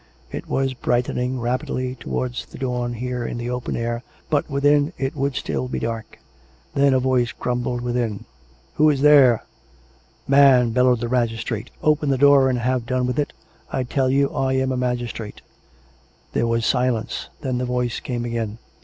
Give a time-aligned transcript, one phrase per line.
[0.31, 5.15] (It was brightening rapidly towards the dawn here in the open air, but within it
[5.15, 6.17] would still be dark.)
[6.73, 8.25] Then a voice grumbled within."
[8.77, 9.43] Who is there?
[10.27, 13.31] ""Man," bellowed the magistrate," open the door and have done with it.
[13.71, 15.43] I tell you I am a magistrate!"
[16.33, 17.29] There was silence.
[17.41, 18.57] Then the voice came again.